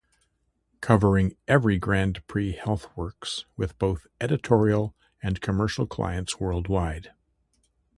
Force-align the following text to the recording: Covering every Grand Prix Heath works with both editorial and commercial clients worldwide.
Covering 0.81 1.35
every 1.47 1.77
Grand 1.77 2.25
Prix 2.25 2.53
Heath 2.53 2.87
works 2.95 3.45
with 3.55 3.77
both 3.77 4.07
editorial 4.19 4.95
and 5.21 5.39
commercial 5.41 5.85
clients 5.85 6.39
worldwide. 6.39 7.11